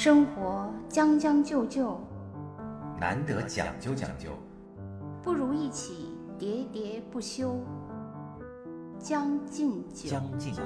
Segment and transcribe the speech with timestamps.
[0.00, 2.00] 生活将将就就，
[3.00, 4.28] 难得讲究讲究，
[5.24, 7.58] 不如一起喋喋不休。
[8.96, 10.62] 将进酒，将进酒。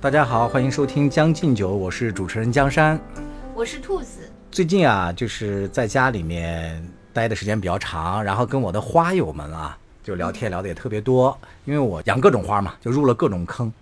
[0.00, 2.98] 大家好，欢迎收听《将进酒》，我是主持人江山。
[3.54, 4.28] 我是兔子。
[4.50, 11.38] 最近啊，就是在家里面待的时间比较长，然后跟我的花友们啊，就聊天聊的也特别多。
[11.64, 13.72] 因为我养各种花嘛，就入了各种坑。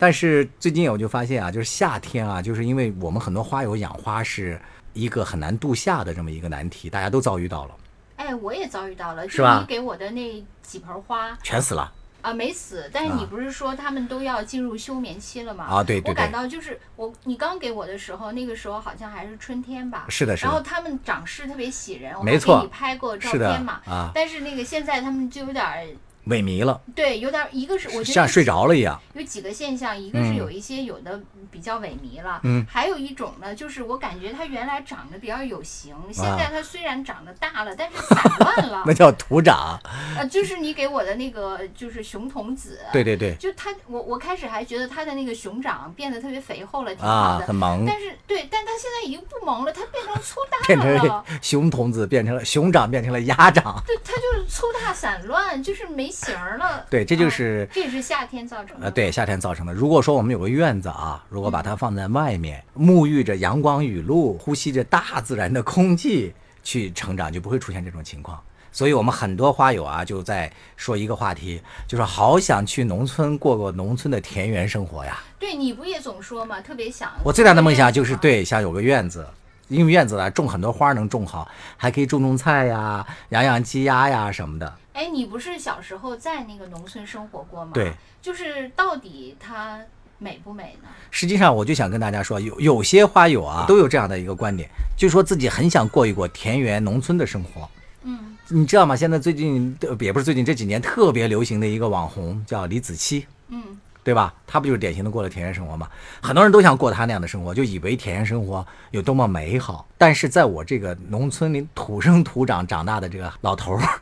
[0.00, 4.58] 但是最近我就发现啊，就是夏天啊，就是因为我们很多花友养花是
[4.94, 7.76] 一个很难度夏的这么一个难题，大家都遭遇到了。
[8.16, 9.60] 哎，我也遭遇到了，是吧？
[9.60, 11.92] 你给我的那几盆花全死了
[12.22, 12.88] 啊，没死。
[12.90, 15.64] 但是你不是说他们都要进入休眠期了吗？
[15.64, 20.06] 啊，对对我感到就是我，你刚给我的时候，那个时候好像还是春天吧？
[20.08, 20.48] 是的，是的。
[20.48, 23.82] 然后他们长势特别喜人，我没错，给你拍过照片嘛？
[23.84, 24.10] 啊。
[24.14, 25.94] 但是那个现在他们就有点。
[26.26, 29.00] 萎靡了，对，有点一个是我觉得像睡着了一样。
[29.14, 31.20] 有几个现象，一个是有一些有的
[31.50, 38.82] 比较萎靡了，嗯，还有一种呢，就是我感觉它原来长得比较有型，现在它虽然长得大了，但是散乱了。
[38.86, 39.78] 那叫土长。
[40.16, 47.84] 呃，就是你给我的那个就是熊童子，对对对，就它，我我开始还觉得它的那个熊掌变得特别肥厚了，挺好的，很萌。
[47.86, 50.64] 但是对，但它现在已经不萌了，它变成粗大了。
[50.66, 53.82] 变成熊童子变成了熊掌，变成了鸭掌。
[53.86, 56.84] 对，它就是粗大散乱，就是没形了。
[56.90, 58.86] 对，这就是，这也是夏天造成的。
[58.86, 59.72] 呃，对，夏天造成的。
[59.72, 68.40] 如果说我们有个院子啊，如果把它放在外面，沐浴着阳光雨露，呼吸着大自然的空气去成长，就不会出现这种情况。
[68.72, 75.18] 所以，我们很多花友啊，就在说一个话题，就是好想去农村过过农村的田园生活呀。
[75.40, 77.10] 对，你不也总说嘛，特别想。
[77.24, 79.26] 我最大的梦想就是对，想有个院子，
[79.66, 84.72] 因为院子啊，种很多花能种好，还可以种种菜呀，养养鸡鸭呀什么的。
[85.00, 87.70] 哎，你不是小时候在那个农村生活过吗？
[87.72, 89.80] 对，就是到底它
[90.18, 90.90] 美不美呢？
[91.10, 97.66] 实际上，我就想跟大家说，有有些花友啊，都有这样的一个观点，就说自己很想过一过田园农村的生活。
[98.02, 98.94] 嗯，你知道吗？
[98.94, 103.24] 现在最近也不是最近这几年特别流行的一个网红叫李子柒。
[103.48, 103.80] 嗯。
[104.02, 104.34] 对吧？
[104.46, 105.88] 他不就是典型的过了田园生活吗？
[106.22, 109.86] 很多人都想过他那样的生活，就以为田园生活有多么美好。
[109.98, 114.00] 但是在我这个农村里土生土长长大的这个老头儿，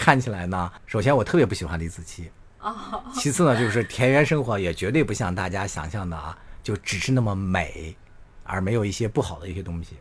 [0.00, 2.30] 看起来呢，首先我特别不喜欢李子柒，
[3.12, 7.94] 其次呢，就是田园生活也绝对不像大家想象的啊，就只是那么美，
[8.42, 9.96] 而没有一些不好的一些东西。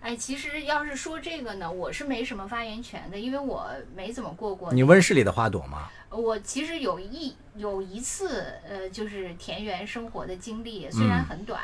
[0.00, 4.72] 哎，其实要是说这个呢，我是没什么发言权的，因为我没怎么过过。
[4.72, 5.90] 你温室里的花朵吗？
[6.08, 11.60] 我其实有一有一次，呃，就是田园生活的经历，虽然很短。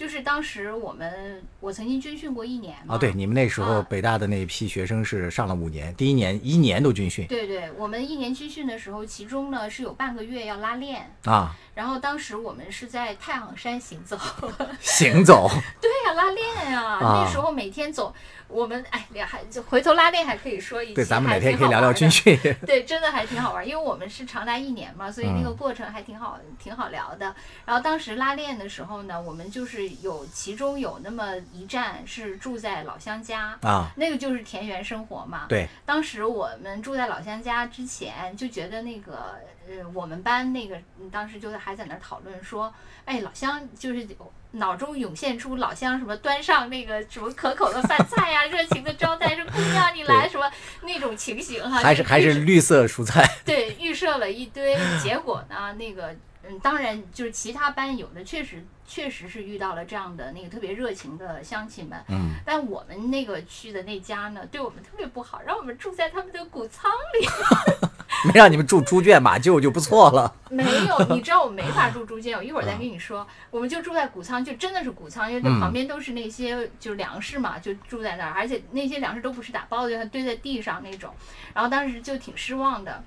[0.00, 2.94] 就是当时我们，我曾经军训过一年嘛。
[2.94, 7.26] 啊，对，你们那时候北大的那一批学生是上了五年，第一年一年都军训。
[7.26, 11.54] 对对，我们一年军训的时候，其中呢是有半个月要拉练啊。
[11.74, 14.16] 然后当时我们是在太行山行走。
[14.80, 15.46] 行走。
[15.82, 18.14] 对呀，拉练呀，那时候每天走。
[18.50, 22.38] 我们哎，还就回头拉练还可以说一对，咱们哪天可以聊聊军训。
[22.66, 27.34] 对，真的还挺好玩，因为我们是长达一年嘛，所以那个过程还挺好，挺好聊的。
[27.64, 35.46] 然后当时拉练的时候呢，我们就是有其中有那么一站是住在老乡家啊，那个就是田园生活嘛。
[35.48, 39.36] 对，当时我们住在老乡家之前就觉得那个
[39.68, 40.76] 呃，我们班那个
[41.12, 42.72] 当时就还在那讨论说，
[43.04, 44.06] 哎，老乡就是。
[44.52, 50.50] 脑中涌现出老乡什么端上那个什么可口的饭菜呀， 热情的招待说姑娘你来什么
[50.82, 53.24] 那种情形哈，还是还是绿色蔬菜。
[53.44, 66.90] 对，预设了一堆，结果呢，那个嗯，当然就是其他班有的确实确实是遇到了这样的那个特别热情的乡亲们，嗯，但我们那个去的那家呢，对我们特别不好，让我们住在他们的谷仓
[67.20, 67.28] 里。
[68.26, 70.34] 没让你们住猪圈马厩就不错了。
[70.50, 73.26] 没有，你知道我没法 住猪圈，我一会儿再跟你说。
[73.50, 81.14] 我们就住在谷仓，就真的是谷仓，因为旁边都是那些就是粮食嘛，就住在那儿，而且那些粮食都不是打包的，堆在地上那种。
[81.54, 83.02] 然后当时就挺失望的。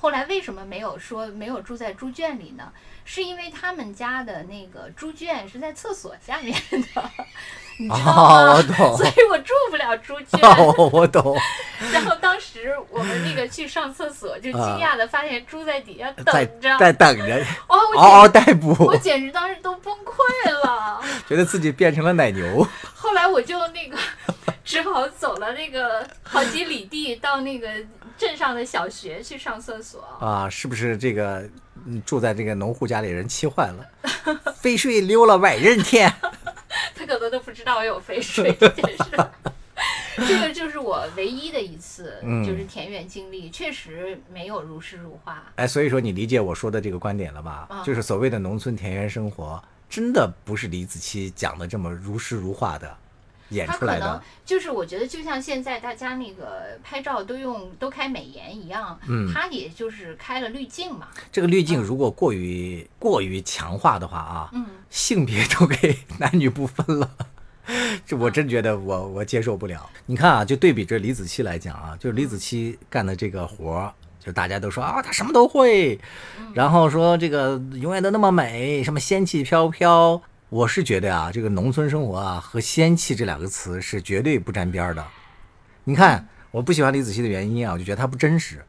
[0.00, 2.72] 后来为什么没有说没有住在猪圈里呢？
[3.04, 7.10] 是因为他们家的那个猪圈是在厕所下面的。
[7.90, 10.40] 哦，我懂， 所以我住不了猪圈。
[10.42, 11.36] 哦，我懂。
[11.92, 18.74] 然后当时我们那个去上厕所，就惊讶的发现猪在底下等着，在等着，嗷嗷待哺。
[18.84, 22.66] 我简直当时都崩溃了，觉得自己变成了奶牛。
[23.08, 23.96] 后来我就那个
[24.62, 27.66] 只好走了那个好几里地到那个
[28.18, 30.04] 镇上的小学去上厕所。
[30.20, 31.48] 啊，是不是这个
[32.04, 34.52] 住在这个农户家里人气坏了？
[34.60, 36.12] 肥水流了外人田。
[36.94, 39.04] 他可能都不知道我有肥水这件事。
[40.28, 45.42] 这个就是我唯一的一次，嗯就是田园经历，确实没有如诗如画。
[45.54, 47.66] 哎，所以说你理解我说的这个观点了吧？
[47.70, 52.96] 啊就是所谓的农村田园生活，真的不是李子柒讲的这么如诗如画的
[53.50, 54.22] 演他可能出来的。
[54.44, 61.08] 就是我觉得，就像现在大家那个拍照都用都开美颜一样，嗯他也就是开了滤镜嘛。
[61.32, 67.10] 这个滤镜如果过于过于强化的话啊，嗯，性别都给男女不分了。
[68.06, 69.90] 这我真觉得我我接受不了。
[70.06, 73.92] 你看啊，就对比这李子柒来讲啊，就是李子柒干的这个活儿，
[74.28, 75.98] 就大家都说啊，他什么都会，
[76.52, 80.20] 然后说这个永远都那么美，什么仙气飘飘。
[80.50, 85.02] 我是觉得啊，这个农村生活啊和仙气这两个词是绝对不沾边儿的。
[85.84, 88.62] 你看，我不喜欢李子柒的原因啊，我就觉得她不真实。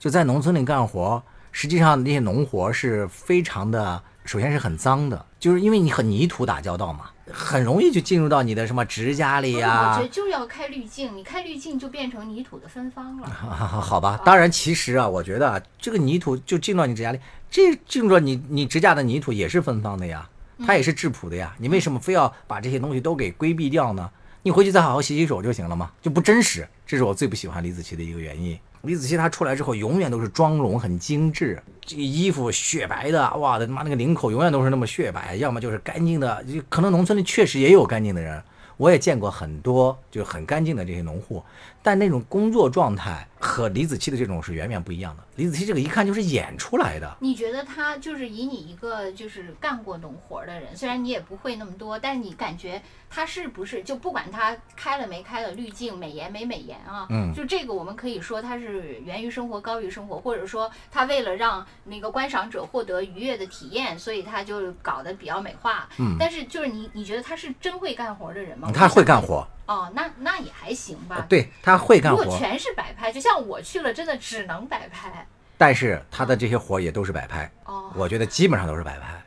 [0.00, 1.22] 就在农村里干活，
[1.52, 13.26] 实际上那些农活是非常的，首先是很脏的，就是因为你和泥土打交道嘛，很容易就进入到你的什么指甲里呀、我觉得就要开滤镜，你开滤镜就变成泥土的芬芳了。
[13.32, 17.18] 好吧，当然，其实啊，我觉得啊，这个泥土就进到你指甲里，
[17.50, 20.28] 这进入到你你指甲的泥土也是芬芳的呀，
[20.66, 21.54] 它也是质朴的呀。
[21.56, 24.10] 你为什么非要把这些东西都给规避掉呢？
[24.42, 26.68] 你回去再好好洗洗手就行了嘛，就不真实。
[26.86, 28.58] 这是我最不喜欢李子柒的一个原因。
[28.82, 36.44] 李子柒她出来之后，永远都是妆容很精致，这个衣服雪白的，哇的妈那个领口永远都是那么雪白，要么就是干净的。
[36.68, 38.42] 可能农村里确实也有干净的人，
[38.76, 41.42] 我也见过很多就是很干净的这些农户，
[41.88, 45.22] 但那种工作状态和李子柒的这种是远远不一样的。
[45.36, 57.06] 李子柒这个一看就是演出来的，你觉得他就是以你一个就是干过农活的人，虽然你也不会那么多，但是你感觉他是不是就不管他开了没开了滤镜、美颜没美颜啊？
[57.08, 65.88] 嗯就这个我们可以说他是源于生活高于生活，或者说他为了让那个观赏者获得愉悦的体验，所以他就搞得比较美化。
[65.98, 68.70] 嗯但是就是你你觉得他是真会干活的人吗？
[68.74, 71.24] 他会干活，哦，那那也还行吧。
[71.28, 75.26] 对他会干活，如果全是摆拍，就像我去了，真的只能摆拍。
[75.56, 79.22] 但是他的这些活也都是摆拍，哦我觉得基本上都是摆拍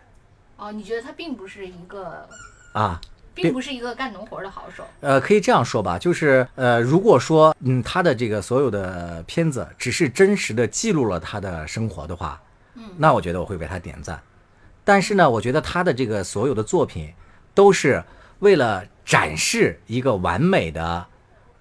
[0.58, 2.28] 哦，你觉得他并不是一个，
[2.74, 3.00] 啊。
[3.34, 4.86] 并不是一个干农活的好手。
[5.00, 12.40] 呃，可以这样说吧，就是呃，如果说嗯，他的这个所有的片子只是真实的记录了他的生活的话，
[12.76, 14.22] 嗯那我觉得我会为他点赞。
[14.84, 17.14] 但是呢，我觉得他的这个所有的作品
[17.56, 18.04] 都是
[18.40, 21.08] 为了展示一个完美的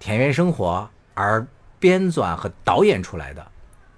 [0.01, 1.45] 田园生活而
[1.79, 3.51] 编纂和导演出来的，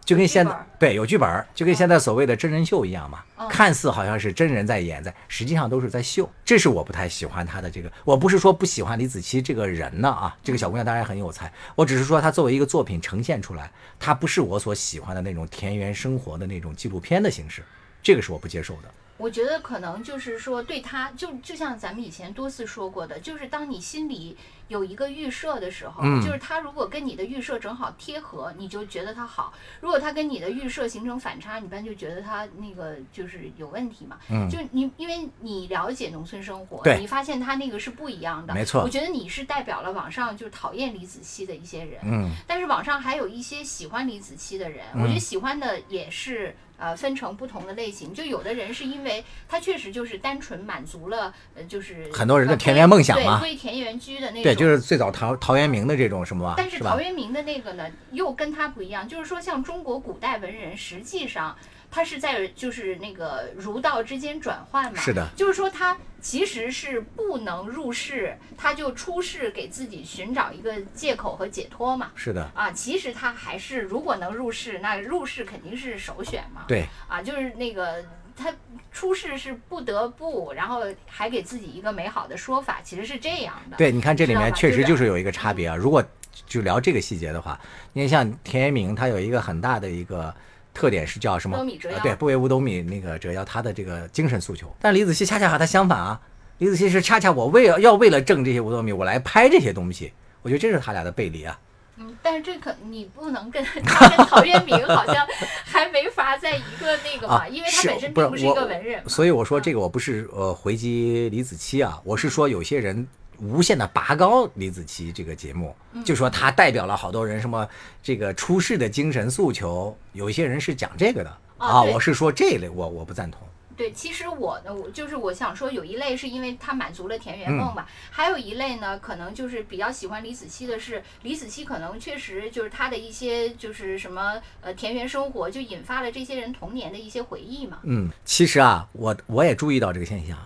[0.04, 6.30] 就跟现在对有剧本儿，就跟现在所谓的真人秀一样嘛，嗯看似好像是真人在演，在实际上都是在秀。
[6.44, 17.64] 这是我不太喜欢他的这个，我不是说不喜欢李子柒这个人呢啊，这个小姑娘当然很有才，我只是说她作为一个作品呈现出来，她不是我所喜欢的那种田园生活的那种纪录片的形式，
[18.02, 18.92] 这个是我不接受的。
[19.18, 24.36] 我觉得可能就是说，对他就就像咱们以前多次说过的，就是当你心里
[24.68, 34.18] 有一个预设的时候，嗯就是他如果跟你的预设正好贴合，你就觉得他好；如果他跟你的预设形成反差，你一般就觉得他那个就是有问题嘛。
[34.30, 38.54] 嗯就你因为你了解农村生活，对你发现他那个是不一样的。
[38.54, 42.00] 没错我觉得你是代表了网上就是讨厌李子柒的一些人。
[42.04, 48.14] 嗯，但是网上还有一些喜欢李子柒的人，嗯我觉得喜欢的也是呃分成不同的类型。
[48.14, 54.44] 就有的人是因为他确实就是单纯满足了呃就是很多人的呃田园梦想嘛对归田园居的那种。
[54.44, 57.00] 对，就是最早陶陶渊明的这种什么，但是陶？
[57.00, 61.56] 渊明的那个呢，又跟他不一样，就是说像中国古代文人，实际上
[61.94, 65.00] 他是在就是那个儒道之间转换嘛。
[65.00, 72.12] 是的，就是说他其实是不能入世，他就出世给自己寻找一个借口和解脱嘛。
[72.16, 76.64] 是的，啊，其实他还是如果能入世，那入世肯定是首选嘛。
[76.68, 78.04] 对，啊，就是那个
[78.36, 78.52] 他
[78.92, 83.78] 出世是不得不，然后还给自己一个美好的说法，其实是这样的。
[83.78, 85.76] 对，你看这里面确实就是有一个差别啊。
[85.76, 86.04] 如果
[86.48, 87.60] 就聊这个细节的话，
[87.94, 90.34] 你看像田园明，他有一个很大的一个
[90.74, 91.58] 特点是叫什么？
[92.02, 94.74] 对，不为五斗米那个折腰，他的这个精神诉求。
[94.82, 96.20] 但李子柒恰恰和他相反啊，
[96.58, 100.12] 李子柒是恰恰我为了要为了挣这些五斗米，我来拍这些东西。
[100.42, 101.58] 我觉得这是他俩的背离啊。
[101.96, 105.28] 嗯，但是这可你不能跟他 跟陶渊明好像
[105.64, 109.08] 还没法在一个那个嘛，啊，因为他本身并不是一个文人。
[109.08, 113.08] 所以我说嗯这个我不是呃回击李子柒啊，我是说有些人
[113.40, 117.68] 无限的拔高李子柒这个节目，嗯就说他代表了好多人什么
[118.02, 123.40] 这个出世的精神诉求，有一些人是讲这个的啊，我是说这一类我我不赞同。
[123.76, 137.80] 对，其实我呢，我就是我想说，有一类是因为他满足了田园嗯梦吧，还有一类呢，可能就是比较喜欢李子柒的是，李子柒可能确实就是他的一些就是什么呃田园生活，就引发了这些人童年的一些回忆嘛。
[137.82, 140.38] 嗯，其实啊，我我也注意到这个现象，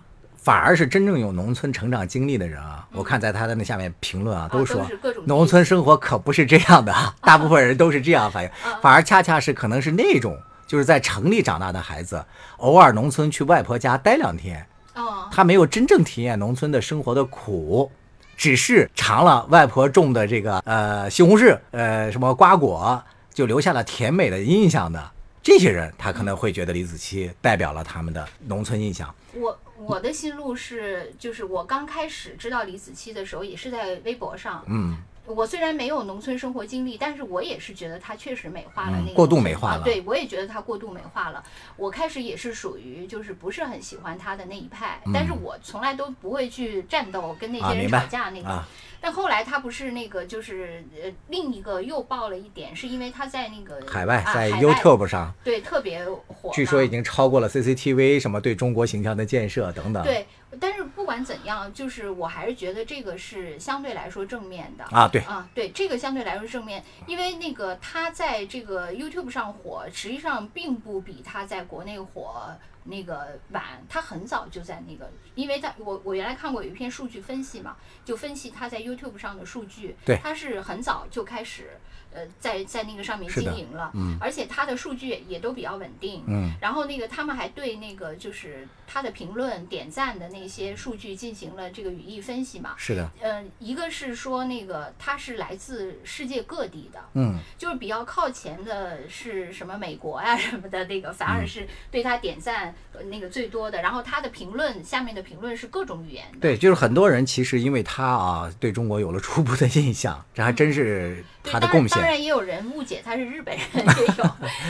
[0.48, 4.88] 反而是真正有农村成长经历的人啊，我看在他的那下面评论啊，都说
[5.26, 8.50] 农村生活可不是这样的，大部分人都是这样反应，
[8.82, 12.24] 反而恰恰是可能是那种就是在城里长大的孩子，
[12.60, 17.92] 偶尔农村去外婆家待两天，哦，他没有真正体验农村的生活的苦，
[18.38, 25.12] 只是尝了外婆种的这个呃西红柿，呃什么瓜果，就留下了甜美的印象的。
[25.48, 29.16] 这些人，他可能会觉得李子柒代表了他们的农村印象。
[29.34, 34.62] 我我的心路是，就是我刚开始知道李子柒的时候，也是在微博上。
[34.68, 39.84] 嗯，我虽然没有农村生活经历，但是我也是觉得他确实美化了那个过度美化了。
[39.86, 41.42] 对，我也觉得他过度美化了。
[41.78, 48.66] 我开始也是属于就是不是很喜欢他的那一派，但是我从来都不会去战斗跟那些人吵架那个。
[49.00, 60.04] 但后来他不是那个，就是呃，另一个又爆了一点，是因为他在那个海外，在 YouTube 上，对，特别火，据说已经超过了 CCTV 什么对中国形象的建设等等。
[60.04, 60.26] 对，
[60.60, 72.52] 但是不管怎样，就是我还是觉得这个是相对来说正面的啊，对啊，对，这个相对来说正面，因为那个他在这个 YouTube 上火，实际上并不比他在国内火。
[72.88, 81.78] 那个晚，他很早就在那个，因为他我我原来看过有一篇数据分析嘛，就分析他在 YouTube 上的数据，对，他是很早就开始。
[82.18, 102.74] 呃，在在那个上面经营了，嗯，而且他的数据也都比较稳定，嗯，然后那个他们还对那个就是他的评论点赞的那些数据进行了这个语义分析嘛，是的，呃，一个是说那个他是来自世界各地的，嗯，就是比较靠前的是什么美国呀什么的那个，反而是对他点赞
[103.12, 111.98] 那个最多的，然后他的评论下面的评论是各种语言，对，就是很多人其实因为他啊对中国有了初步的印象，这还真是他的贡献。
[111.98, 114.24] 当然也有人误解他是日本人，也有，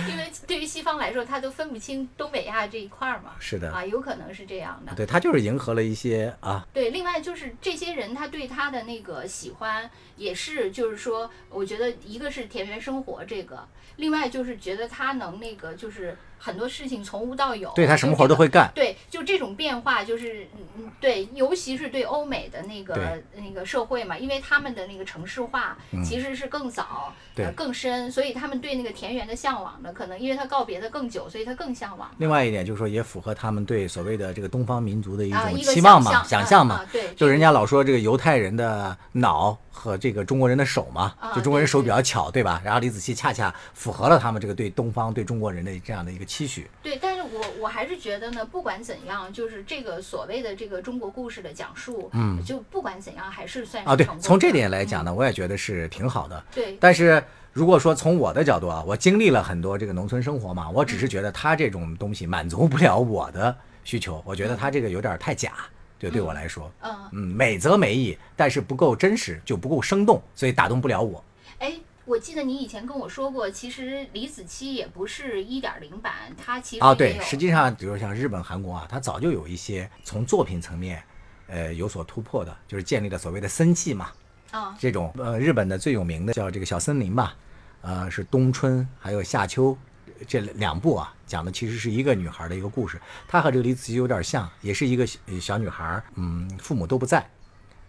[0.09, 3.35] 因为对于西方来说，他都分不清东北亚这一块儿嘛。
[3.39, 4.93] 是的，啊，有可能是这样的。
[4.95, 6.65] 对他就是迎合了一些啊。
[6.73, 13.67] 对，另外就是这些人，他对他的那个喜欢，也是就是说，我觉得一个是田园生活这个，
[13.97, 16.17] 另外就是觉得他能那个就是。
[16.37, 18.71] 很多事情从无到有，对他什么活都会干。
[18.73, 27.13] 对，就这种变化，就是嗯嗯，对，尤其是对欧美的那个那个社会嘛，因为他们的那个城市化其实是更早、
[27.55, 32.09] 更深，所以他们对那个田园的向往呢，可能因为他告别的更久，所以他更向往。
[32.17, 36.85] 另外一点就是说，也符合他们对所谓的这个东方民族的一种期望嘛、想象嘛。
[36.91, 42.59] 对，就人家老说这个犹太人的脑和这个中国人的手嘛，就中国人手比较巧，对吧？
[42.65, 46.67] 然后李子柒恰恰符合了他们这个对东方、对中国人的这样的一个期许。
[46.81, 56.43] 对，但是我我还是觉得呢，不管怎样，就是这个所谓的这个中国故事的讲述，嗯，就不管怎样，还是算啊，对，从这点来讲呢，我也觉得是挺好的。
[56.53, 65.53] 对，但是如果说从我的角度啊，我经历了很多这个农村生活嘛，我只是觉得他这种东西满足不了我的需求，我觉得他这个有点太假，
[65.99, 71.23] 就对我来说，嗯嗯，美则美矣，但是不够真实，就不够生动，所以打动不了我。
[71.59, 71.73] 哎。
[72.07, 81.03] 我记得你以前跟我说过，其实李子柒也不是一点零版，它其实啊，对，实际上比如像日本、韩国啊，它早就有一些从作品层面，
[81.47, 84.09] 呃，有所突破的，就是建立了所谓的森系嘛，
[84.51, 87.35] 啊，这种呃，日本的最有名的叫这个小森林吧，
[87.81, 89.77] 呃，是冬春还有夏秋
[90.25, 95.05] 这两部啊，讲的其实是一个女孩的一个故事，她和这个李子柒有点像，也是一个
[95.39, 97.29] 小女孩，嗯，父母都不在，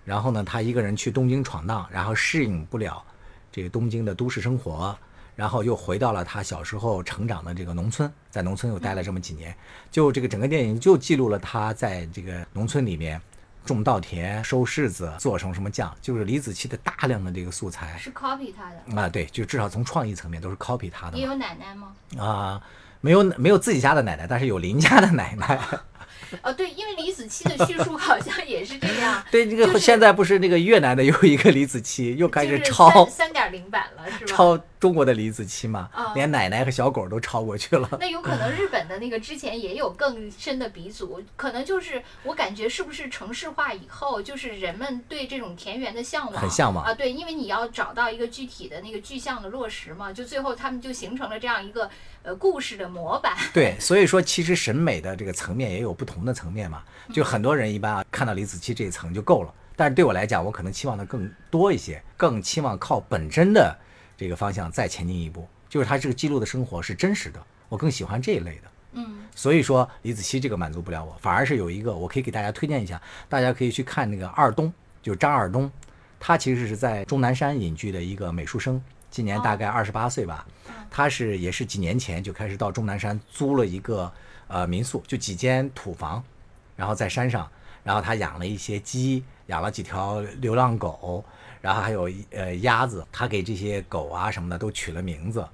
[0.04, 3.02] 然后呢，她一个人去东京闯荡，然后适应不了。
[3.50, 4.96] 这个东京的都市生活，
[5.34, 9.56] 然后又回到了她小时候成长的这个农村，在农村又待了这么几年，
[9.90, 13.20] 就这个整个电影就记录了她在这个农村里面
[13.68, 21.16] 种稻田、收柿子、做成什么酱，就是李子柒的大量的这个素材是 copy 他的啊，对，就至少从创意层面都是 copy 他的。
[21.16, 21.92] 你有奶奶吗？
[22.18, 22.60] 啊，
[23.00, 25.60] 没有没有自己家的奶奶，但是有邻家的奶奶。
[26.42, 29.22] 哦，对，因为李子柒的叙述好像也是这样。
[29.30, 34.26] 对，这个现在不是那个越南的有一个李子柒又开始抄三点零版了，是吧？
[34.26, 37.88] 抄中国的李子柒嘛，连奶奶和小狗都抄过去了。
[38.00, 46.94] 那有可能日本的那个之前也有更深的鼻祖，可能就是我感觉是不是城市化以后，就是人们对这种田园的向往，很向往啊。
[46.94, 51.90] 对，因为你要找到一个具体的那个具象的落实嘛，就最后他们就形成了这样一个
[52.22, 53.36] 呃故事的模板。
[53.52, 56.82] 对，所以说其实审美的这个层面也有不同的层面嘛。
[57.12, 63.76] 就很多人一般啊看到李子柒这一层就够了，但是对我来讲，我可能期望的更多一些，更期望靠本真的。
[64.16, 68.62] 这个方向再前进一步，就是他这个记录的生活是真实的，我更喜欢这一类的。
[68.94, 75.70] 嗯，所以说李子柒这个满足不了我，反而是有一个我可以给大家推荐一下，大家可以去看那个二东，就是张二东，
[76.18, 80.46] 他其实是在钟南山隐居的一个美术生，今年大概二十八岁吧。
[80.90, 84.10] 他是也是几年前就开始到终南山租了一个
[84.46, 86.22] 呃民宿，就几间土房，
[86.76, 87.48] 然后在山上。
[87.84, 91.24] 然后他养了一些鸡，养了几条流浪狗，
[91.62, 95.46] 然后还有呃鸭子，他给这些狗啊什么的都取了名字，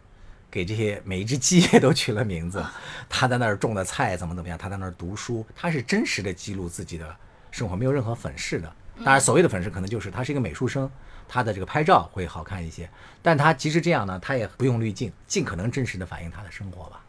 [0.51, 2.65] 给这些每一只鸡 也都取了名字。
[3.09, 7.15] 他在那儿种的菜怎么怎么样，他在那儿读书，他是真实的记录自己的
[7.53, 8.73] 生活，没有任何粉饰的。
[9.05, 10.91] 当然，所谓的粉饰可能就是他是一个美术生，
[11.29, 12.89] 他的这个拍照会好看一些。
[13.23, 17.01] 但他即使这样呢，他也不用滤镜，尽可能真实的反映他的生活吧。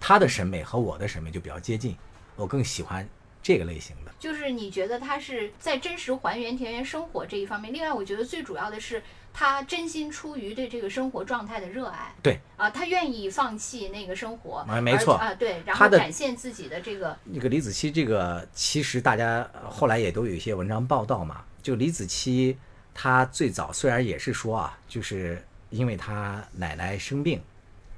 [0.00, 1.96] 他的审美和我的审美就比较接近，
[2.36, 3.08] 我更喜欢
[3.42, 4.12] 这个类型的。
[4.18, 9.02] 就是你觉得他是在真实还原田园生活这一方面，另外我觉得最主要的是
[9.32, 12.14] 他真心出于对这个生活状态的热爱。
[12.22, 21.44] 对啊，他愿意放弃那个生活，啊没错啊，对，然后展现自己的这个那个李子柒，这个其实大家呃后来也都有一些文章报道嘛。
[21.62, 22.54] 就李子柒，
[22.94, 27.42] 她最早虽然也是说啊，就是因为他奶奶生病，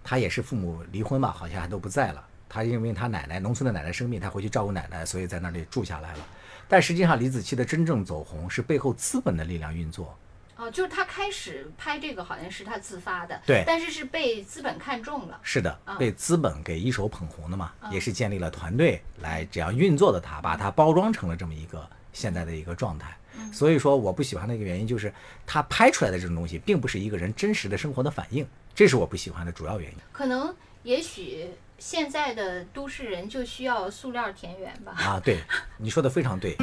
[0.02, 2.26] 他也是父母离婚嘛，好像还都不在了。
[2.48, 6.26] 他因为他奶奶农村的奶奶生病，他回去照顾奶奶，所以在那里住下来了。
[6.66, 10.16] 但实际上，李子柒的真正走红是背后资本的力量运作。
[10.56, 15.38] 哦，就是他开始拍这个好像是他自发的，对但是是被资本看中了。
[15.42, 23.14] 是的嗯，被资本给一手捧红的嘛，嗯也是建立了团队来这样运作的他，把它包装成了这么一个现在的一个状态。
[23.38, 25.12] 嗯所以说，我不喜欢的一个原因就是，
[25.46, 31.46] 他拍出来的这种东西，并不是一个人真实的生活的反应，这是我不喜欢的主要原因可能也许
[31.78, 34.92] 现在的都市人就需要塑料田园吧。
[34.96, 35.20] 啊。
[35.20, 35.40] 对，
[35.78, 36.56] 你说的非常对。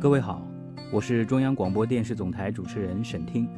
[0.00, 0.46] 各位好，
[0.90, 3.48] 我是中央广播电视总台主持人沈听。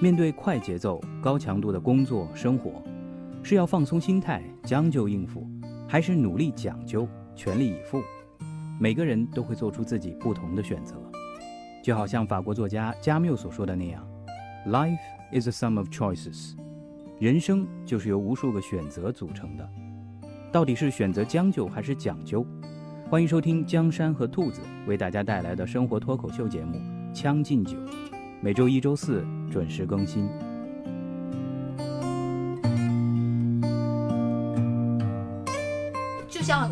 [0.00, 2.82] 面对快节奏、高强度的工作生活，
[3.42, 5.46] 是要放松心态、将就应付，
[5.88, 8.02] 还是努力讲究、全力以赴？
[8.78, 10.96] 每个人都会做出自己不同的选择。
[11.82, 14.06] 就好像法国作家加缪所说的那样
[14.66, 14.96] ：“Life
[15.32, 16.54] is a sum of choices。”
[17.20, 19.68] 人生就是由无数个选择组成的。
[20.50, 22.44] 到底是选择将就还是讲究？
[23.10, 26.78] 欢迎收听江山和兔子为大家带来的生活脱口秀节目
[27.12, 27.76] 《将进酒》，
[28.40, 30.28] 每周一、周四准时更新。
[36.28, 36.68] 就像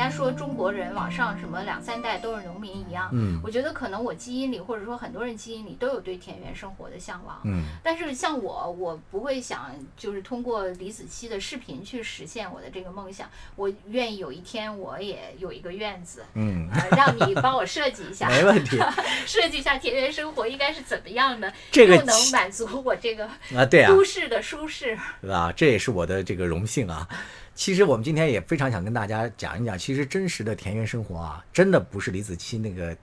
[0.00, 7.40] 家说中国人往上什么两三代都是农民一样，嗯我觉得可能我基因里或者说很多人基因里都有对田园生活的向往。
[7.44, 13.28] 嗯但是像我，我不会想就是通过李子柒的视频去实现我的这个梦想。
[13.56, 18.78] 我愿意有一天我也有一个院子，嗯，呃，让你帮我设计一下，没问题
[19.26, 24.98] 设计一下田园生活应该是怎么样的，这个又能满足我这个啊，对啊，都市的舒适。
[25.20, 25.52] 对吧？
[25.54, 27.06] 这也是我的这个荣幸啊。
[27.54, 32.96] 其实我们今天也非常想跟大家讲一讲，其实真实的田园生活啊，真的不是李子柒那个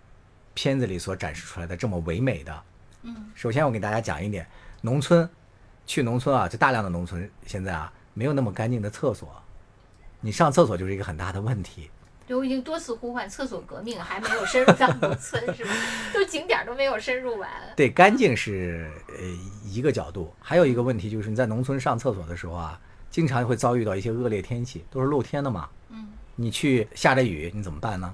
[0.53, 2.63] 片子里所展示出来的这么唯美的。
[3.03, 4.47] 嗯，首先我给大家讲一点，
[4.81, 5.29] 农村，
[5.85, 9.29] 去农村啊，就大量的农村现在啊，没有那么干净的厕所，
[10.21, 11.91] 你上厕所就是一个很大的问题。
[12.25, 15.71] 对，我已经多次呼唤厕所革命，还没有深入到农村，是吧？
[16.13, 17.49] 都景点都没有深入完。
[17.75, 19.23] 对，干净是呃
[19.63, 22.77] 一个角度，还有一个问题就是你在农村上厕所的时候啊，
[23.09, 25.67] 经常会遭遇到一些恶劣天气，都是露天的嘛。
[25.89, 28.13] 嗯，你去下着雨，你怎么办呢？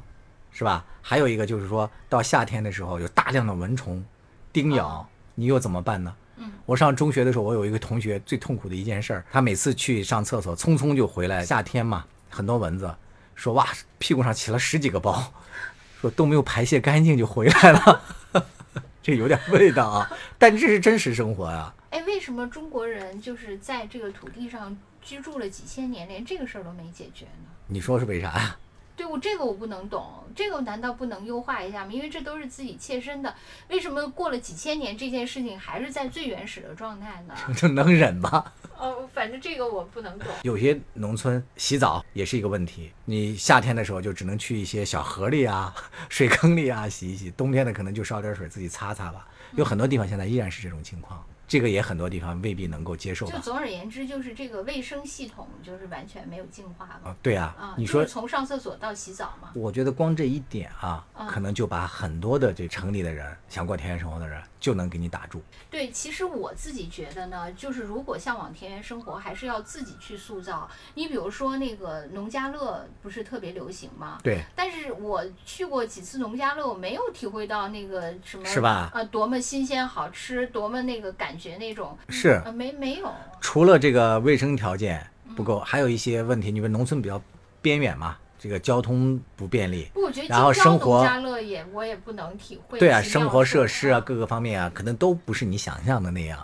[0.51, 0.85] 是吧？
[1.01, 4.03] 还有一个就是说到夏天的时候，有大量的蚊虫
[4.51, 6.15] 叮咬，哦你又怎么办呢？
[6.37, 12.95] 嗯，我上中学的时候，我有一个同学最痛苦的一件事儿，他每次去上厕所，匆匆就回来，夏天嘛，很多蚊子，
[13.33, 15.33] 说哇，屁股上起了十几个包，
[15.99, 18.01] 说都没有排泄干净就回来了，
[19.01, 27.51] 这有点味道啊，但这是真实生活呀、哎，为什么中国人就是在这个土地上居住了几千年，连这个事儿都没解决呢？
[27.67, 28.57] 你说是为啥呀？
[28.95, 30.03] 对我这个我不能懂，
[30.35, 31.91] 这个难道不能优化一下吗？
[31.91, 33.35] 因为这都是自己切身的，
[33.69, 37.35] 为什么过了几千年这件事情还是在最原始的状态呢？
[37.55, 38.43] 这能忍吗？
[38.75, 40.27] 哦，反正这个我不能懂。
[40.41, 45.71] 有些农村洗澡也是一个问题，你夏天的时候就只能去一些小河里啊、
[46.09, 49.27] 水坑里啊洗一洗，冬天的可能就烧点水自己擦擦吧。
[49.55, 51.23] 有很多地方现在依然是这种情况，
[51.53, 53.27] 这个也很多地方未必能够接受。
[53.27, 59.51] 就总而言之，就是这个卫生系统就是完全没有进化了啊，对啊啊，，你说就是，从上厕所到洗澡嘛。
[59.53, 65.43] 我觉得光这一点啊，嗯可能就把很多的这城里的人想过田园生活的人就能给你打住。
[65.69, 70.67] 对，其实我自己觉得呢，就是如果向往田园生活，还是要自己去塑造。
[70.95, 74.17] 你比如说那个农家乐不是特别流行吗？
[74.23, 81.97] 对，但是我去过几次农家乐，我没有体会到那个什么是吧啊，多么新鲜好吃，多么那个感觉那种。
[82.09, 83.11] 是啊，没没有。
[83.39, 86.51] 除了这个卫生条件不够，还有一些问题。
[86.51, 87.21] 你们农村比较
[87.61, 89.89] 边远嘛，这个交通不便利。
[89.93, 92.79] 不，我觉得然后生活农家乐也我也不能体会。
[92.79, 96.39] 对啊，生活设施啊，各个方面啊，可能都不是你想象的那样。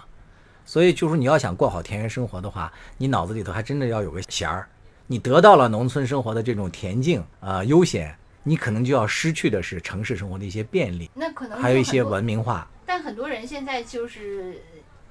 [0.66, 4.68] 所以就是你要想过好田园生活的话，你脑子里头还真的要有个弦儿，
[5.08, 12.70] 你得到了农村生活的这种恬静啊、呃悠闲，你可能就要失去的是城市生活的一些便利，那可能还有一些文明化。
[12.86, 14.62] 但很多人现在就是，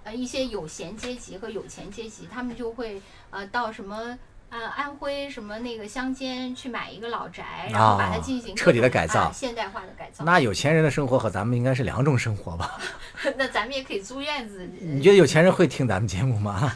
[0.08, 4.16] 呃，一些有闲阶级和有钱阶级，他们就会呃到什么
[4.48, 10.24] 呃安徽什么那个乡间去买一个老宅，然后把它啊进行彻底的改造啊现代化的改造。
[10.24, 12.80] 那有钱人的生活和咱们应该是两种生活吧？
[13.36, 14.66] 那咱们也可以租院子。
[14.80, 16.72] 你觉得有钱人会听咱们节目吗？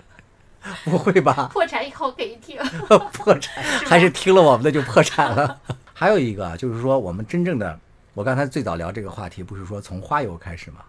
[0.84, 1.48] 不会吧？
[1.50, 2.58] 破产以后可以听。
[3.12, 5.58] 破产还是听了我们的就破产了。
[5.94, 7.80] 还有一个啊就是说，我们真正的，
[8.12, 10.80] 我刚才最早聊这个话题，不是说从花游开始吗？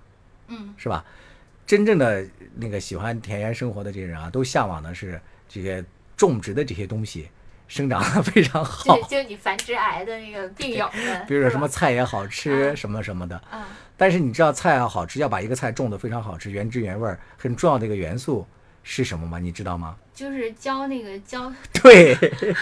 [0.49, 1.05] 嗯，是吧？
[1.67, 2.25] 真正的
[2.55, 5.83] 那个喜欢田园生活的这些人啊，都向往的是这些
[6.15, 7.27] 种植的这些东西
[7.67, 13.35] 生长得非常好就，就你繁殖癌的那个病友们， 比如说什么菜也好吃，啊什么什么的。
[13.51, 18.47] 啊，但是你知道菜要好吃，要把一个菜种得非常好吃，原汁原味儿，很重要的一个元素
[18.83, 19.37] 是什么吗？
[19.37, 19.97] 你知道吗？
[20.13, 21.51] 就是浇那个浇
[21.83, 22.15] 对，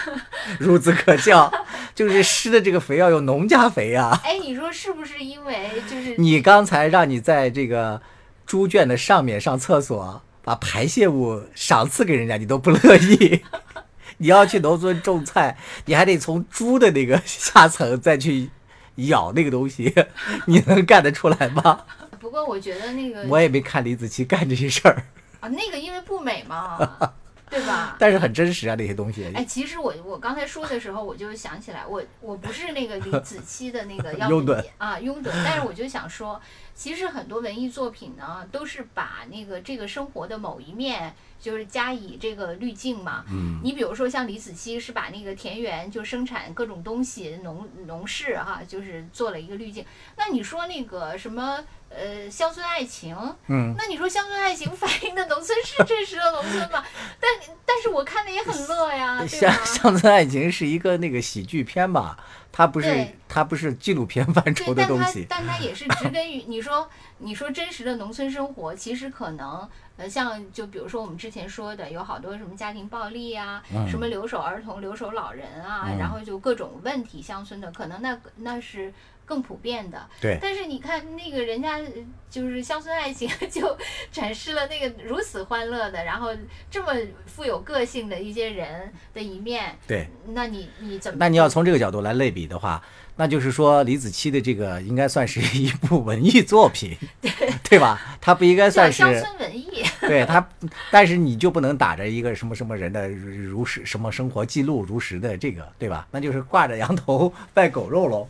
[0.58, 1.50] 孺子可教，
[1.94, 4.20] 就是施的这个肥要用农家肥啊。
[4.24, 8.02] 哎，你说是不是因为就是你刚才让你在这个
[8.46, 13.42] 猪圈的上面上厕所，把排泄物赏赐给人家，你都不乐意。
[14.18, 18.50] 你要去农村种菜，你还得从猪的那个下层再去
[18.94, 19.92] 咬那个东西，
[20.46, 21.84] 你能干得出来吗？
[22.18, 25.04] 不过我觉得那个我也没看李子柒干这些事儿，
[25.40, 27.12] 啊，那个因为不美嘛，
[27.50, 27.94] 对吧？
[27.98, 29.30] 但是很真实啊，那些东西。
[29.34, 36.40] 哎，其实我我刚才说的时候，我就想起来，我我不是那个李子柒的那个要拥趸啊拥趸，但是我就想说，
[36.76, 43.24] 其实很多文艺作品呢，都是把那个这个生活的某一面，就是加以这个滤镜嘛。
[43.30, 49.84] 嗯，你比如说像李子柒是把那个田园就生产各种东西，农农事哈、就是做了一个滤镜。
[50.18, 53.16] 那你说那个什么呃乡村爱情，
[53.48, 56.84] 嗯，那你说乡村爱情反映的农村是真实的农村吗？
[57.18, 57.30] 但
[57.64, 59.64] 但是我看的也很乐呀，对乡吧？
[59.64, 62.18] 乡村爱情是一个那个喜剧片吧，
[62.56, 65.26] 它不是对它不是纪录片范对畴，的但它东西。
[65.28, 66.88] 但它也是植根于你说
[67.18, 78.90] 你说真实的农村生活，其实可能呃像就比如说我们之前说的，有好多什么家庭暴力啊，嗯什么留守儿童、留守老人啊，嗯然后就各种问题，乡村的可能那那是
[79.26, 80.08] 更普遍的。
[80.20, 81.86] 对，但是你看那个人家呃
[82.30, 83.76] 就是乡村爱情，就
[84.10, 86.30] 展示了那个如此欢乐的，然后
[86.70, 86.94] 这么
[87.26, 89.76] 富有个性的一些人的一面。
[89.86, 90.08] 对。
[90.28, 91.18] 那你你怎么？
[91.20, 92.82] 那你要从这个角度来类比的话，
[93.16, 97.30] 那就是说李子柒的这个应该算是一部文艺作品， 对
[97.68, 98.16] 对吧？
[98.20, 99.84] 它不应该算是乡村文艺。
[100.00, 100.46] 对他，
[100.90, 106.06] 但是你就不能打着一个什么什么人的如实什么生活记录如实的这个，对吧？
[106.12, 108.28] 那就是挂着羊头 卖狗肉喽。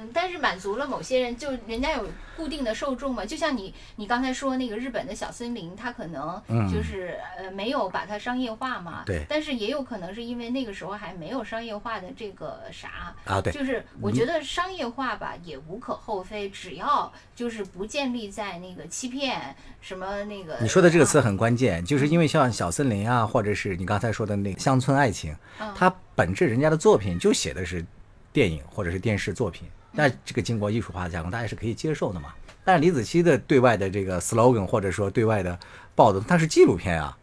[0.00, 3.24] 嗯，但是满足了某些人，就人家有固定的受众嘛。
[3.24, 9.02] 就像你你刚才说那个日本的小森林，它可能嗯就是、呃没有把它商业化嘛。
[9.04, 13.14] 对但是也有可能是因为那个时候还没有商业化的这个啥。
[13.24, 20.56] 啊，对，就是我觉得商业化吧也无可厚非，只要就是不建立在那个欺骗什么那个。
[20.60, 27.84] 你说的这个词啊很关键，就是因为像小森林啊，或者是你刚才说的那个乡村爱情，嗯它本质人家的作品就写的是
[28.32, 32.32] 电影或者是电视作品，那这个经过艺术化的加工，大家是可以接受的嘛。
[32.64, 35.58] 但是李子柒的对外的这个 slogan 或者说对外的
[35.94, 37.16] 报道，它是纪录片啊，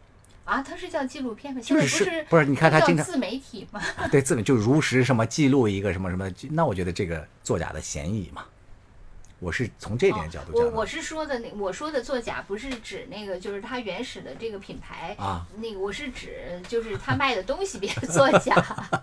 [0.44, 1.60] 啊，它是叫纪录片吗？
[1.60, 3.80] 就是不是不是你看他经常自媒体嘛。
[4.10, 8.44] 对自己就如实什么记录一个什么什么，那我觉得这个作假的嫌疑嘛，
[9.40, 10.66] 我是从这点角度讲。
[10.66, 18.54] 哦我我是说的那我说的作假不是指那个就是它原始的这个品牌啊，那个我是指就是他卖的东西别 作假，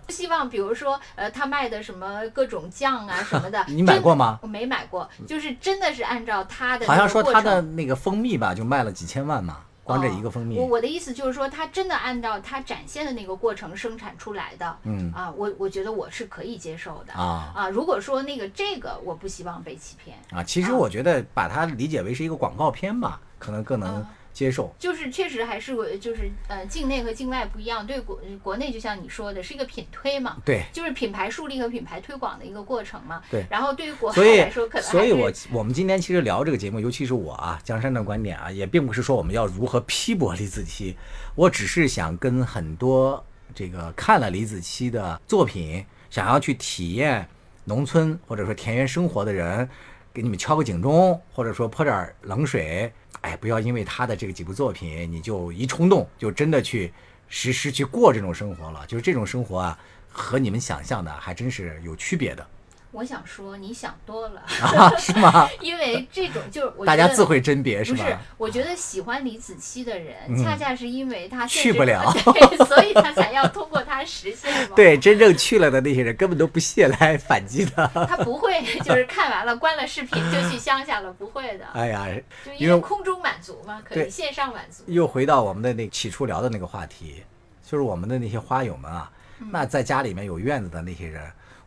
[0.09, 4.39] 希望比如说呃他卖的什么各种酱啊什么的， 你买真过吗？
[4.41, 10.57] 我没买过，就是真的是按照他的好像说它那个过的那个蜂蜜吧，就卖了几千万嘛，光这一个蜂蜜。
[10.57, 15.11] 我我的意思就是说，它真的按照它展现的那个过程生产出来的，嗯。
[15.13, 17.69] 啊，我我觉得我是可以接受的啊。
[17.69, 20.75] 如果说那个这个我不希望被欺骗，啊，其实啊。
[20.75, 24.71] 我觉得把它理解为是一个广告片吧，可能更能啊接受。
[24.77, 33.23] 就是确实还是我就是呃境内和境外不一样，对国国内就像你说的是一个品推嘛，对，就是品牌树立和品牌推广的一个过程嘛。
[33.31, 40.93] 对然后对于国外来说，可能所以我我们今天其实聊这个节目，尤其是我啊，江山的观点啊，也并不是说我们要如何批驳李子柒，
[41.33, 47.25] 我只是想跟很多这个看了李子柒的作品，想要去体验
[47.63, 49.69] 农村或者说田园生活的人，
[50.15, 52.89] 给你们敲个警钟，或者说泼点冷水。
[53.19, 56.93] 哎，不要因为他的这个几部作品，你就一冲动就真的去
[57.28, 58.86] 实施去过这种生活了。
[58.88, 59.78] 就是这种生活啊，
[60.10, 62.47] 和你们想象的还真是有区别的。
[62.95, 65.49] 我想说，你想多了， 啊，是吗？
[65.62, 72.01] 因为这种就是我大家自会甄别是不是吧？，我觉得喜欢李子柒的人，嗯恰恰是因为他去不了
[72.34, 77.88] 对，所以他才要通过他实现嘛。，对，真正去了的那些人根本都不屑来反击的。
[78.08, 82.08] 他不会就是看完了关了视频就去乡下了，不会的，哎呀，
[82.45, 84.84] 就因为空中满足嘛，可对以线上满足。
[84.88, 87.23] 又回到我们的那起初聊的那个话题，
[87.65, 91.21] 就是我们的那些花友们啊，嗯那在家里面有院子的那些人，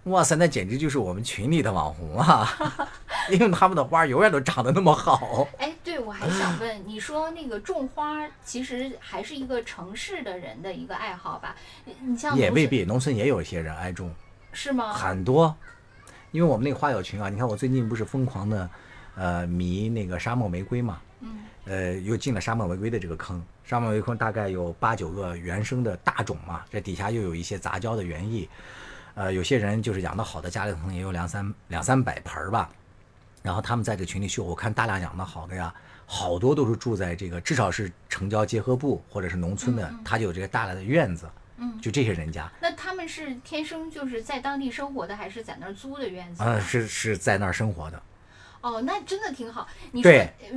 [0.04, 2.48] 哇塞，那简直就是我们群里的网红啊，
[3.30, 5.46] 因为他们的花永远都长得那么好。
[5.58, 11.54] 哎，对，我还想问，你说那个种花，其实还是一个城市的人的一个爱好吧？
[11.84, 14.10] 你你像也未必，农村也有一些人爱种，
[14.52, 14.92] 是吗？
[14.94, 15.54] 很多。
[16.30, 18.70] 因为我们那个花友群啊，你看我最近不是疯狂的，
[19.14, 23.42] 呃，迷那个沙漠玫瑰嘛，嗯，呃，又进了沙漠玫瑰的这个坑。
[23.64, 28.48] 沙漠玫瑰坑大概有八九个原生的大种嘛，这底下又有一些杂交的园艺，
[29.18, 32.70] 呃，有些人就是养的好的，家里可能也有两三两三百盆儿吧。
[33.42, 35.74] 然后他们在这群里秀，我看大量养的好的呀，
[36.06, 46.50] 好多都是住在这个至少是城郊结合部或者是农村的，他就有这个大量的院子，嗯就这些人家，那他们是天生就是在当地生活的，还是在那儿租的院子呢？
[46.52, 48.00] 啊、是是在那儿生活的。
[48.60, 49.66] 哦，那真的挺好。
[49.92, 50.12] 你说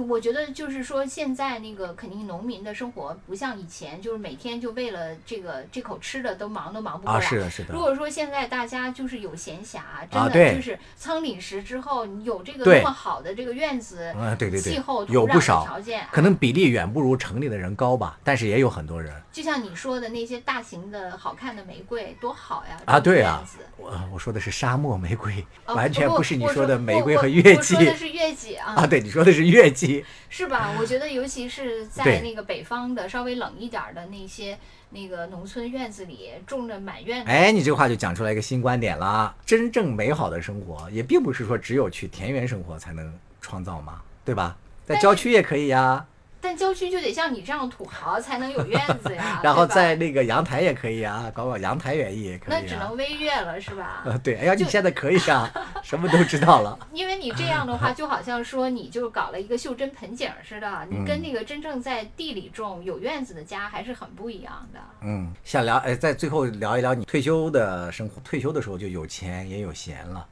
[0.07, 7.25] 我觉得就是说，现在那个肯定农民的生活不像以前，就是每天就为了这个这口吃的都忙都忙不过啊，来。
[7.25, 7.73] 是的，是的。
[7.73, 12.79] 如，果说现在大家就是有闲暇，真的就是仓廪实之后，你有这个对。
[12.79, 14.73] 那么好的这个院子，嗯，对对对。
[14.73, 15.63] 气候、，土壤的有不少。
[15.63, 19.13] 条，件，可能比例远不如城里的人高吧，但是也有很多人。
[19.31, 22.77] 就像你说的那些大型的好看的玫瑰，多好呀！
[22.85, 23.43] 啊，对啊，
[23.77, 30.73] 我我说的是沙漠玫瑰，哦完全不是你我说的玫瑰我和月季的是月季啊，啊，对，你说的是月季，是吧？
[30.79, 34.57] 我觉得尤其是在那个北方的稍微冷一点儿的那些
[34.91, 37.31] 那个农村院子里，种着满院的。
[37.31, 39.35] 哎，你这话就讲出来一个新观点了。
[39.45, 44.57] 真正美好的生活，也并不是说只有去田园生活才能创造嘛，对吧？
[44.85, 46.05] 在郊区也可以呀，
[46.41, 52.91] 但郊区就得像你这样土豪才能有院子呀， 然后在那个阳台也可以啊，搞搞阳台园艺也可以呀那只能。
[52.97, 54.03] 微月了，是吧？
[54.05, 55.49] 呃，对，哎呀，你现在可以啊，
[55.81, 56.77] 什么都知道了。
[56.91, 64.79] 因为你这样的话，就好像说你就搞了一个袖珍盆景似的，你跟那个真正在地里种有院子的家还是很不一样的。
[65.01, 68.19] 嗯，想聊，哎，在最后聊一聊你退休的生活。
[68.25, 70.27] 退休的时候就有钱也有闲了，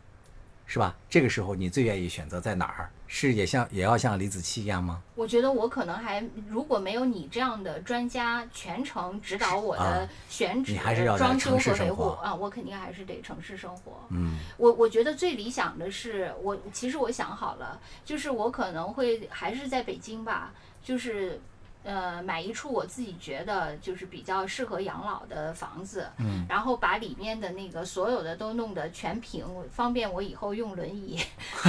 [0.70, 0.96] 是吧？
[1.10, 2.90] 这个时候你最愿意选择在哪儿？
[3.08, 5.02] 是也像也要像李子柒一样吗？
[5.16, 13.94] 我觉得我可能还如果没有你这样的专家全程指导我的啊选址、你还是要装修和维护啊，我肯定还是得城市生活。
[14.12, 20.54] 嗯我我觉得最理想的是，我其实我想好了，就是我可能会还是在北京吧，
[20.84, 21.42] 就是
[21.84, 31.20] 呃买一处我自己觉得就是比较适合养老的房子，嗯，然后把里面的那个所有的都弄得全平，方便我以后用轮椅。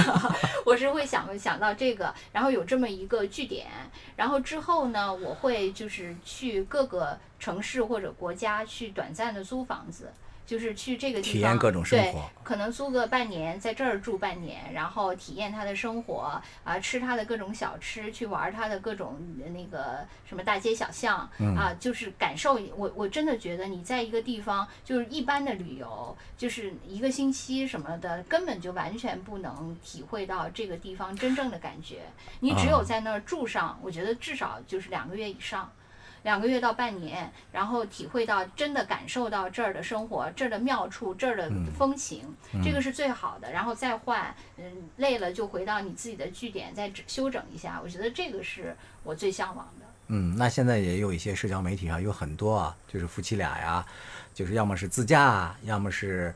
[0.65, 3.67] 我是会想想到这个，然后有这么一个据点，
[4.15, 10.11] 然后之后呢，我会就是去各个城市或者国家去短暂的租房子。
[10.51, 19.17] 就是去这个地方体验各种生对活可能租个半年，在这儿住半年，然后体验他的生活啊，吃他的各种小吃，去玩他的各种
[19.53, 22.59] 那个什么大街小巷、嗯啊，就是感受。
[22.75, 32.01] 我我真的觉得你在一个地方，就是一般的旅游，就是一个星期什么的，根本就完全不能体会到这个地方真正的感觉。
[32.41, 35.71] 你只有啊在那儿住上，我觉得至少就是两个月以上。
[36.23, 42.23] 两个月到半年，然后体会到真的感受到这儿的生活，这儿的妙处，这儿的嗯风情，
[42.63, 43.51] 这个是最好的。
[43.51, 44.63] 然后再换，嗯，
[44.97, 47.79] 累了就回到你自己的据点，再整修整一下。
[47.83, 49.85] 我觉得这个是我最向往的。
[50.07, 53.85] 嗯，那现在也有一些社交媒体上有很多啊，就是夫妻俩呀，
[54.33, 56.33] 就是要么是自驾，要么是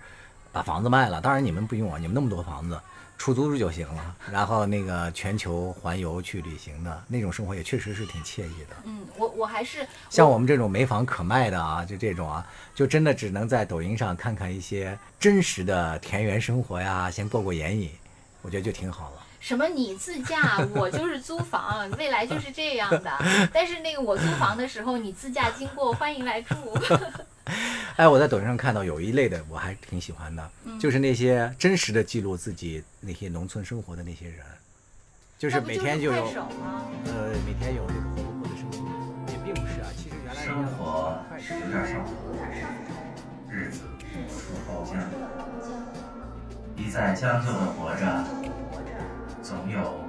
[0.52, 1.20] 把房子卖了。
[1.20, 2.80] 当然你们不用啊，你们那么多房子，
[3.18, 4.16] 出租出就行了。
[4.32, 8.76] 然后那个全球环游去旅行的那种生活也确实是挺惬意的。
[8.84, 17.92] 嗯，我我还是像我们这种没房可卖的啊，就这种啊，就真的只能在抖音上看看一些真实的田园生活呀，先过过眼瘾，
[18.42, 19.22] 我觉得就挺好了。
[19.40, 23.12] 什么你自驾， 我就是租房，未来就是这样的。
[23.54, 26.56] 但是那个我租房的时候，你自驾经过，欢迎来住。
[27.98, 34.40] 哎，我在抖音上看到有一类的，我还挺喜欢的，嗯就是那些真实的记录自己那些农村生活的那些人，
[35.40, 36.26] 就是每天就有？
[37.06, 42.12] 呃每天有那个活泼的生活，也并不是啊，其实原来生活快是点生活，
[43.50, 43.80] 日子
[44.28, 45.00] 出包浆。
[46.76, 48.26] 一再将就的活着，
[49.42, 50.04] 总有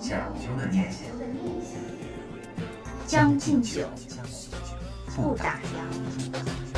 [0.00, 1.02] 讲究的念想。
[3.06, 3.86] 将进酒。
[5.14, 6.75] 不打烊。